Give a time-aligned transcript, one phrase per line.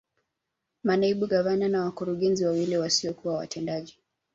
[0.83, 3.97] Manaibu Gavana na wakurugenzi wawili wasiokuwa watendaji